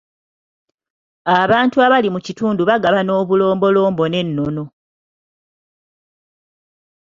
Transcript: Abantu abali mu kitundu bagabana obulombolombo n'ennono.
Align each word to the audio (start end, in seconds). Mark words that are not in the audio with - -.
Abantu 1.39 1.75
abali 1.85 2.09
mu 2.15 2.19
kitundu 2.25 2.61
bagabana 2.69 3.11
obulombolombo 3.21 4.03
n'ennono. 4.07 4.63